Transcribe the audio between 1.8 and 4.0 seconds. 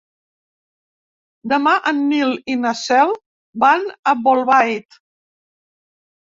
en Nil i na Cel van